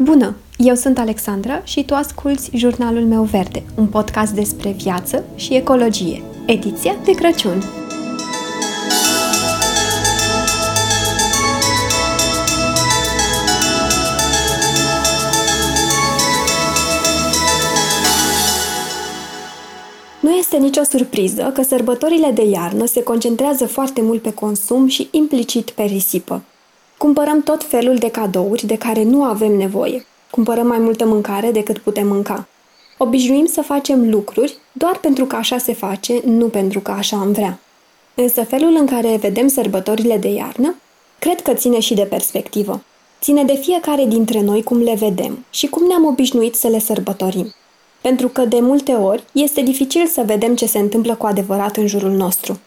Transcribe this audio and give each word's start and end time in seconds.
Bună! 0.00 0.34
Eu 0.56 0.74
sunt 0.74 0.98
Alexandra 0.98 1.64
și 1.64 1.84
tu 1.84 1.94
asculți 1.94 2.50
Jurnalul 2.56 3.04
meu 3.04 3.22
verde, 3.22 3.62
un 3.76 3.86
podcast 3.86 4.32
despre 4.32 4.70
viață 4.70 5.24
și 5.34 5.54
ecologie, 5.54 6.22
ediția 6.46 6.96
de 7.04 7.12
Crăciun. 7.12 7.62
Nu 20.20 20.30
este 20.30 20.56
nicio 20.56 20.82
surpriză 20.82 21.50
că 21.54 21.62
sărbătorile 21.62 22.30
de 22.30 22.42
iarnă 22.42 22.86
se 22.86 23.02
concentrează 23.02 23.66
foarte 23.66 24.02
mult 24.02 24.22
pe 24.22 24.34
consum 24.34 24.86
și 24.86 25.08
implicit 25.10 25.70
pe 25.70 25.82
risipă. 25.82 26.42
Cumpărăm 26.98 27.42
tot 27.42 27.64
felul 27.64 27.96
de 27.96 28.10
cadouri 28.10 28.66
de 28.66 28.78
care 28.78 29.02
nu 29.02 29.22
avem 29.22 29.56
nevoie. 29.56 30.06
Cumpărăm 30.30 30.66
mai 30.66 30.78
multă 30.78 31.06
mâncare 31.06 31.50
decât 31.50 31.78
putem 31.78 32.06
mânca. 32.06 32.48
Obișnuim 32.96 33.46
să 33.46 33.62
facem 33.62 34.10
lucruri 34.10 34.56
doar 34.72 34.98
pentru 34.98 35.24
că 35.24 35.36
așa 35.36 35.58
se 35.58 35.72
face, 35.72 36.20
nu 36.24 36.46
pentru 36.46 36.80
că 36.80 36.90
așa 36.90 37.16
am 37.16 37.32
vrea. 37.32 37.58
Însă 38.14 38.44
felul 38.44 38.76
în 38.78 38.86
care 38.86 39.16
vedem 39.16 39.48
sărbătorile 39.48 40.16
de 40.16 40.28
iarnă, 40.28 40.74
cred 41.18 41.40
că 41.40 41.54
ține 41.54 41.80
și 41.80 41.94
de 41.94 42.02
perspectivă. 42.02 42.82
Ține 43.20 43.44
de 43.44 43.54
fiecare 43.54 44.04
dintre 44.04 44.40
noi 44.40 44.62
cum 44.62 44.82
le 44.82 44.94
vedem 44.94 45.44
și 45.50 45.66
cum 45.66 45.86
ne-am 45.86 46.04
obișnuit 46.04 46.54
să 46.54 46.68
le 46.68 46.78
sărbătorim. 46.78 47.54
Pentru 48.00 48.28
că 48.28 48.44
de 48.44 48.60
multe 48.60 48.92
ori 48.92 49.24
este 49.32 49.60
dificil 49.60 50.06
să 50.06 50.22
vedem 50.26 50.54
ce 50.56 50.66
se 50.66 50.78
întâmplă 50.78 51.14
cu 51.14 51.26
adevărat 51.26 51.76
în 51.76 51.86
jurul 51.86 52.10
nostru. 52.10 52.60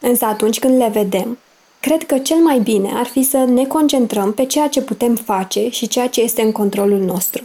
Însă 0.00 0.24
atunci 0.24 0.58
când 0.58 0.76
le 0.76 0.90
vedem, 0.92 1.38
Cred 1.80 2.02
că 2.02 2.18
cel 2.18 2.36
mai 2.36 2.58
bine 2.58 2.90
ar 2.94 3.06
fi 3.06 3.22
să 3.22 3.36
ne 3.36 3.64
concentrăm 3.64 4.32
pe 4.32 4.44
ceea 4.44 4.68
ce 4.68 4.82
putem 4.82 5.14
face 5.14 5.68
și 5.68 5.88
ceea 5.88 6.08
ce 6.08 6.20
este 6.20 6.42
în 6.42 6.52
controlul 6.52 6.98
nostru. 6.98 7.42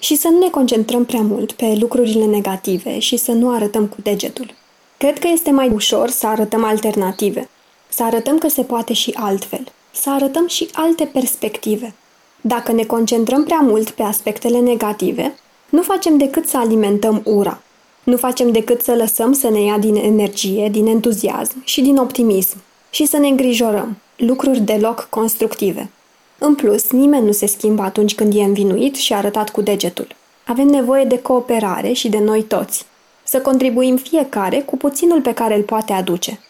Și 0.00 0.16
să 0.16 0.28
nu 0.28 0.38
ne 0.38 0.48
concentrăm 0.48 1.04
prea 1.04 1.20
mult 1.20 1.52
pe 1.52 1.76
lucrurile 1.80 2.24
negative 2.24 2.98
și 2.98 3.16
să 3.16 3.32
nu 3.32 3.50
arătăm 3.50 3.86
cu 3.86 3.96
degetul. 4.02 4.54
Cred 4.96 5.18
că 5.18 5.28
este 5.32 5.50
mai 5.50 5.68
ușor 5.68 6.10
să 6.10 6.26
arătăm 6.26 6.64
alternative, 6.64 7.48
să 7.88 8.02
arătăm 8.02 8.38
că 8.38 8.48
se 8.48 8.62
poate 8.62 8.92
și 8.92 9.12
altfel, 9.14 9.64
să 9.90 10.10
arătăm 10.10 10.46
și 10.48 10.68
alte 10.72 11.04
perspective. 11.04 11.94
Dacă 12.40 12.72
ne 12.72 12.84
concentrăm 12.84 13.44
prea 13.44 13.60
mult 13.62 13.90
pe 13.90 14.02
aspectele 14.02 14.58
negative, 14.58 15.34
nu 15.68 15.82
facem 15.82 16.16
decât 16.16 16.48
să 16.48 16.56
alimentăm 16.58 17.22
ura. 17.24 17.60
Nu 18.02 18.16
facem 18.16 18.52
decât 18.52 18.82
să 18.82 18.94
lăsăm 18.94 19.32
să 19.32 19.48
ne 19.48 19.60
ia 19.60 19.78
din 19.78 19.94
energie, 19.94 20.68
din 20.68 20.86
entuziasm 20.86 21.64
și 21.64 21.80
din 21.80 21.96
optimism 21.96 22.56
și 22.96 23.06
să 23.06 23.16
ne 23.16 23.28
îngrijorăm, 23.28 23.96
lucruri 24.16 24.60
deloc 24.60 25.06
constructive. 25.10 25.90
În 26.38 26.54
plus, 26.54 26.90
nimeni 26.90 27.24
nu 27.24 27.32
se 27.32 27.46
schimbă 27.46 27.82
atunci 27.82 28.14
când 28.14 28.34
e 28.34 28.42
învinuit 28.42 28.94
și 28.94 29.14
arătat 29.14 29.50
cu 29.50 29.60
degetul. 29.60 30.06
Avem 30.46 30.66
nevoie 30.66 31.04
de 31.04 31.18
cooperare 31.18 31.92
și 31.92 32.08
de 32.08 32.18
noi 32.18 32.42
toți. 32.42 32.86
Să 33.22 33.40
contribuim 33.40 33.96
fiecare 33.96 34.60
cu 34.60 34.76
puținul 34.76 35.20
pe 35.20 35.32
care 35.32 35.56
îl 35.56 35.62
poate 35.62 35.92
aduce. 35.92 36.40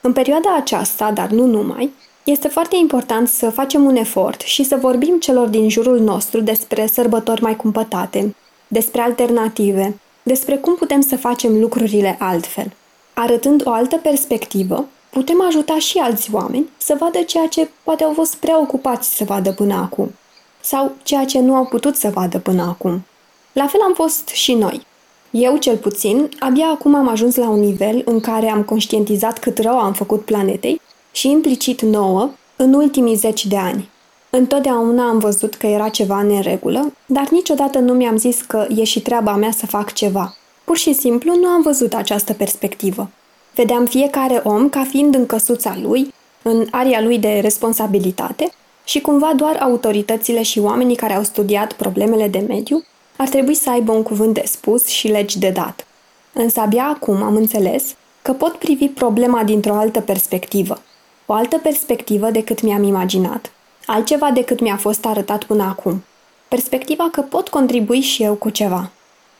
În 0.00 0.12
perioada 0.12 0.56
aceasta, 0.56 1.10
dar 1.10 1.28
nu 1.28 1.46
numai, 1.46 1.92
este 2.24 2.48
foarte 2.48 2.76
important 2.76 3.28
să 3.28 3.50
facem 3.50 3.84
un 3.84 3.96
efort 3.96 4.40
și 4.40 4.64
să 4.64 4.76
vorbim 4.76 5.18
celor 5.18 5.46
din 5.46 5.68
jurul 5.68 6.00
nostru 6.00 6.40
despre 6.40 6.86
sărbători 6.86 7.42
mai 7.42 7.56
cumpătate, 7.56 8.34
despre 8.66 9.00
alternative, 9.00 9.98
despre 10.22 10.56
cum 10.56 10.74
putem 10.74 11.00
să 11.00 11.16
facem 11.16 11.60
lucrurile 11.60 12.16
altfel. 12.18 12.72
Arătând 13.14 13.66
o 13.66 13.70
altă 13.70 13.96
perspectivă, 13.96 14.88
putem 15.14 15.42
ajuta 15.46 15.78
și 15.78 15.98
alți 15.98 16.28
oameni 16.32 16.68
să 16.76 16.96
vadă 16.98 17.18
ceea 17.22 17.46
ce 17.46 17.68
poate 17.82 18.04
au 18.04 18.12
fost 18.12 18.34
prea 18.34 18.60
ocupați 18.60 19.16
să 19.16 19.24
vadă 19.24 19.52
până 19.52 19.74
acum 19.74 20.12
sau 20.60 20.92
ceea 21.02 21.24
ce 21.24 21.40
nu 21.40 21.54
au 21.54 21.64
putut 21.64 21.96
să 21.96 22.10
vadă 22.14 22.38
până 22.38 22.62
acum. 22.62 23.04
La 23.52 23.66
fel 23.66 23.80
am 23.80 23.94
fost 23.94 24.28
și 24.28 24.54
noi. 24.54 24.86
Eu, 25.30 25.56
cel 25.56 25.76
puțin, 25.76 26.30
abia 26.38 26.66
acum 26.66 26.94
am 26.94 27.08
ajuns 27.08 27.34
la 27.36 27.48
un 27.48 27.60
nivel 27.60 28.02
în 28.04 28.20
care 28.20 28.48
am 28.48 28.62
conștientizat 28.62 29.38
cât 29.38 29.58
rău 29.58 29.78
am 29.78 29.92
făcut 29.92 30.24
planetei 30.24 30.80
și 31.12 31.30
implicit 31.30 31.80
nouă 31.82 32.30
în 32.56 32.74
ultimii 32.74 33.14
zeci 33.14 33.46
de 33.46 33.56
ani. 33.56 33.88
Întotdeauna 34.30 35.08
am 35.08 35.18
văzut 35.18 35.54
că 35.54 35.66
era 35.66 35.88
ceva 35.88 36.20
în 36.20 36.40
regulă, 36.40 36.92
dar 37.06 37.28
niciodată 37.30 37.78
nu 37.78 37.92
mi-am 37.92 38.16
zis 38.16 38.40
că 38.40 38.66
e 38.76 38.84
și 38.84 39.00
treaba 39.00 39.34
mea 39.34 39.50
să 39.50 39.66
fac 39.66 39.92
ceva. 39.92 40.36
Pur 40.64 40.76
și 40.76 40.92
simplu 40.92 41.34
nu 41.34 41.46
am 41.46 41.62
văzut 41.62 41.94
această 41.94 42.32
perspectivă. 42.32 43.10
Vedeam 43.54 43.86
fiecare 43.86 44.40
om 44.44 44.68
ca 44.68 44.84
fiind 44.84 45.14
în 45.14 45.26
căsuța 45.26 45.76
lui, 45.82 46.14
în 46.42 46.66
aria 46.70 47.00
lui 47.00 47.18
de 47.18 47.38
responsabilitate 47.42 48.52
și 48.84 49.00
cumva 49.00 49.32
doar 49.36 49.56
autoritățile 49.56 50.42
și 50.42 50.58
oamenii 50.58 50.96
care 50.96 51.14
au 51.14 51.22
studiat 51.22 51.72
problemele 51.72 52.28
de 52.28 52.38
mediu 52.38 52.84
ar 53.16 53.28
trebui 53.28 53.54
să 53.54 53.70
aibă 53.70 53.92
un 53.92 54.02
cuvânt 54.02 54.34
de 54.34 54.42
spus 54.46 54.86
și 54.86 55.08
legi 55.08 55.38
de 55.38 55.50
dat. 55.50 55.86
Însă 56.32 56.60
abia 56.60 56.84
acum 56.84 57.22
am 57.22 57.36
înțeles 57.36 57.94
că 58.22 58.32
pot 58.32 58.52
privi 58.52 58.88
problema 58.88 59.44
dintr-o 59.44 59.74
altă 59.74 60.00
perspectivă. 60.00 60.82
O 61.26 61.32
altă 61.32 61.58
perspectivă 61.58 62.30
decât 62.30 62.62
mi-am 62.62 62.82
imaginat. 62.82 63.52
Altceva 63.86 64.30
decât 64.30 64.60
mi-a 64.60 64.76
fost 64.76 65.06
arătat 65.06 65.44
până 65.44 65.62
acum. 65.62 66.04
Perspectiva 66.48 67.08
că 67.12 67.20
pot 67.20 67.48
contribui 67.48 68.00
și 68.00 68.22
eu 68.22 68.34
cu 68.34 68.50
ceva. 68.50 68.90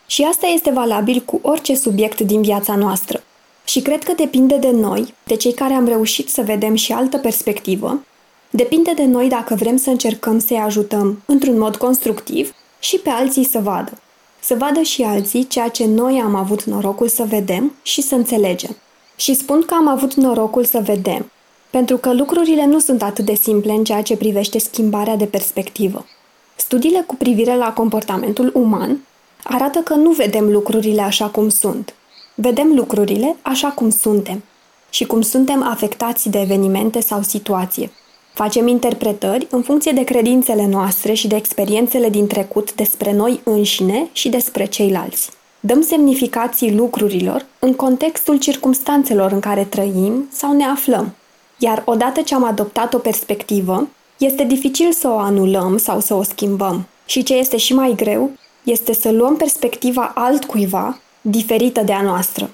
Și 0.07 0.23
asta 0.23 0.47
este 0.47 0.71
valabil 0.71 1.21
cu 1.21 1.41
orice 1.43 1.75
subiect 1.75 2.21
din 2.21 2.43
viața 2.43 2.75
noastră– 2.75 3.23
și 3.65 3.81
cred 3.81 4.03
că 4.03 4.13
depinde 4.13 4.57
de 4.57 4.71
noi, 4.71 5.15
de 5.25 5.37
cei 5.37 5.53
care 5.53 5.73
am 5.73 5.87
reușit 5.87 6.29
să 6.29 6.43
vedem 6.43 6.75
și 6.75 6.93
altă 6.93 7.19
perspectivă, 7.19 8.05
depinde 8.51 8.93
de 8.93 9.05
noi 9.05 9.29
dacă 9.29 9.55
vrem 9.55 9.77
să 9.77 9.91
încercăm 9.91 10.39
să-i 10.39 10.57
ajutăm 10.57 11.23
într-un 11.27 11.59
mod 11.59 11.77
constructiv 11.77 12.55
și 12.79 12.99
pe 12.99 13.11
alții 13.11 13.45
să 13.45 13.59
vadă. 13.59 13.93
Să 14.41 14.55
vadă 14.59 14.81
și 14.81 15.03
alții 15.03 15.47
ceea 15.47 15.69
ce 15.69 15.87
noi 15.87 16.21
am 16.25 16.35
avut 16.35 16.65
norocul 16.65 17.09
să 17.09 17.25
vedem 17.29 17.73
și 17.83 18.03
să 18.03 18.15
înțelegem. 18.15 18.77
Și 19.17 19.35
spun 19.35 19.63
că 19.67 19.75
am 19.75 19.89
avut 19.89 20.15
norocul 20.15 20.65
să 20.65 20.81
vedem, 20.85 21.31
pentru 21.71 21.97
că 21.97 22.13
lucrurile 22.13 22.67
nu 22.67 22.79
sunt 22.79 23.03
atât 23.03 23.25
de 23.25 23.35
simple 23.35 23.73
în 23.73 23.85
ceea 23.85 24.03
ce 24.03 24.17
privește 24.17 24.59
schimbarea 24.59 25.17
de 25.17 25.25
perspectivă. 25.25 26.07
Studiile 26.57 27.05
cu 27.07 27.15
privire 27.15 27.57
la 27.57 27.73
comportamentul 27.73 28.51
uman 28.55 28.99
arată 29.43 29.79
că 29.79 29.95
nu 29.95 30.11
vedem 30.11 30.51
lucrurile 30.51 31.03
așa 31.03 31.27
cum 31.27 31.49
sunt, 31.49 31.95
Vedem 32.35 32.73
lucrurile 32.75 33.37
așa 33.43 33.69
cum 33.69 33.91
suntem 33.91 34.43
și 34.91 35.05
cum 35.05 35.21
suntem 35.21 35.63
afectați 35.63 36.29
de 36.29 36.41
evenimente 36.41 37.01
sau 37.01 37.23
situație. 37.23 37.91
Facem 38.33 38.67
interpretări 38.67 39.47
în 39.51 39.63
funcție 39.63 39.93
de 39.93 40.05
credințele 40.05 40.67
noastre 40.67 41.13
și 41.13 41.29
de 41.29 41.37
experiențele 41.37 42.09
din 42.09 42.27
trecut 42.27 42.75
despre 42.75 43.13
noi 43.13 43.41
înșine 43.45 44.09
și 44.13 44.29
despre 44.29 44.65
ceilalți. 44.65 45.31
Dăm 45.61 45.83
semnificații 45.83 46.75
lucrurilor 46.75 47.47
în 47.59 47.75
contextul 47.75 48.39
circumstanțelor 48.39 49.33
în 49.33 49.41
care 49.41 49.65
trăim 49.65 50.29
sau 50.33 50.53
ne 50.53 50.65
aflăm. 50.65 51.15
Iar 51.59 51.83
odată 51.87 52.21
ce 52.21 52.35
am 52.35 52.45
adoptat 52.45 52.95
o 52.95 52.99
perspectivă, 52.99 53.89
este 54.19 54.45
dificil 54.45 54.93
să 54.93 55.09
o 55.09 55.19
anulăm 55.19 55.77
sau 55.77 56.01
să 56.01 56.15
o 56.15 56.23
schimbăm. 56.23 56.87
Și 57.07 57.23
ce 57.23 57.35
este 57.35 57.57
și 57.57 57.75
mai 57.75 57.93
greu, 57.97 58.31
este 58.63 58.93
să 58.93 59.11
luăm 59.11 59.37
perspectiva 59.37 60.13
altcuiva 60.15 60.99
diferită 61.27 61.81
de 61.81 61.93
a 61.93 62.03
noastră. 62.03 62.51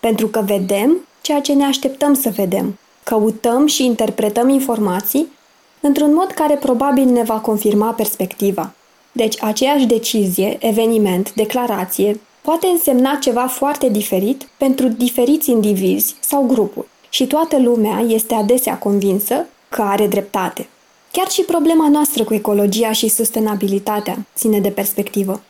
Pentru 0.00 0.26
că 0.28 0.42
vedem 0.46 0.96
ceea 1.20 1.40
ce 1.40 1.52
ne 1.52 1.64
așteptăm 1.64 2.14
să 2.14 2.30
vedem. 2.30 2.78
Căutăm 3.02 3.66
și 3.66 3.84
interpretăm 3.84 4.48
informații 4.48 5.32
într-un 5.80 6.14
mod 6.14 6.30
care 6.30 6.54
probabil 6.54 7.04
ne 7.04 7.22
va 7.22 7.38
confirma 7.38 7.90
perspectiva. 7.92 8.72
Deci 9.12 9.42
aceeași 9.42 9.86
decizie, 9.86 10.56
eveniment, 10.60 11.32
declarație 11.34 12.20
poate 12.40 12.66
însemna 12.66 13.14
ceva 13.20 13.46
foarte 13.46 13.88
diferit 13.88 14.48
pentru 14.56 14.88
diferiți 14.88 15.50
indivizi 15.50 16.14
sau 16.20 16.42
grupuri 16.46 16.86
și 17.08 17.26
toată 17.26 17.58
lumea 17.58 18.04
este 18.08 18.34
adesea 18.34 18.78
convinsă 18.78 19.46
că 19.68 19.82
are 19.82 20.06
dreptate. 20.06 20.68
Chiar 21.12 21.28
și 21.28 21.42
problema 21.42 21.88
noastră 21.88 22.24
cu 22.24 22.34
ecologia 22.34 22.92
și 22.92 23.08
sustenabilitatea 23.08 24.26
ține 24.34 24.60
de 24.60 24.70
perspectivă. 24.70 25.40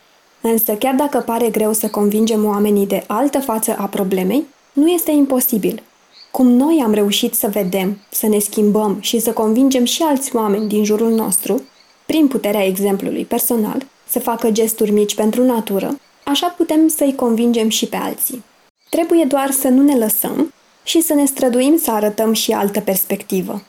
Însă, 0.45 0.73
chiar 0.73 0.95
dacă 0.95 1.19
pare 1.19 1.49
greu 1.49 1.73
să 1.73 1.87
convingem 1.87 2.45
oamenii 2.45 2.87
de 2.87 3.03
altă 3.07 3.39
față 3.39 3.75
a 3.77 3.85
problemei, 3.85 4.45
nu 4.73 4.87
este 4.87 5.11
imposibil. 5.11 5.83
Cum 6.31 6.47
noi 6.47 6.81
am 6.83 6.93
reușit 6.93 7.33
să 7.33 7.47
vedem, 7.47 7.99
să 8.09 8.27
ne 8.27 8.39
schimbăm 8.39 8.97
și 8.99 9.19
să 9.19 9.31
convingem 9.31 9.85
și 9.85 10.01
alți 10.01 10.35
oameni 10.35 10.67
din 10.67 10.83
jurul 10.83 11.11
nostru, 11.11 11.61
prin 12.05 12.27
puterea 12.27 12.65
exemplului 12.65 13.25
personal, 13.25 13.85
să 14.07 14.19
facă 14.19 14.51
gesturi 14.51 14.91
mici 14.91 15.15
pentru 15.15 15.43
natură, 15.43 15.99
așa 16.23 16.47
putem 16.47 16.87
să-i 16.87 17.15
convingem 17.15 17.69
și 17.69 17.85
pe 17.85 17.95
alții. 17.95 18.43
Trebuie 18.89 19.23
doar 19.23 19.51
să 19.51 19.67
nu 19.67 19.81
ne 19.81 19.95
lăsăm 19.95 20.53
și 20.83 21.01
să 21.01 21.13
ne 21.13 21.25
străduim 21.25 21.77
să 21.77 21.91
arătăm 21.91 22.33
și 22.33 22.51
altă 22.51 22.79
perspectivă. 22.79 23.61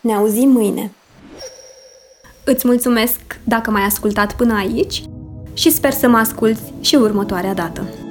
Ne 0.00 0.14
auzim 0.14 0.48
mâine! 0.48 0.92
Îți 2.44 2.66
mulțumesc 2.66 3.20
dacă 3.44 3.70
m-ai 3.70 3.82
ascultat 3.82 4.36
până 4.36 4.54
aici 4.54 5.02
și 5.56 5.70
sper 5.70 5.92
să 5.92 6.08
mă 6.08 6.16
asculți 6.16 6.62
și 6.80 6.94
următoarea 6.94 7.54
dată. 7.54 8.05